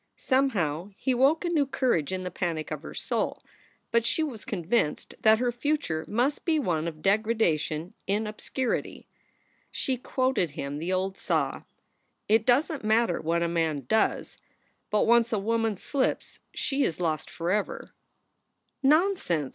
[0.17, 3.43] Somehow he woke a new courage in the panic of her soul,
[3.91, 9.05] but she was convinced that her future must be one of degradation in obscurity.
[9.69, 11.61] She quoted him the old saw:
[12.27, 14.39] "It doesn t matter what a man does,
[14.89, 19.47] but once a woman slips she is lost forever." i 4 SOULS FOR SALE "Nonsense!"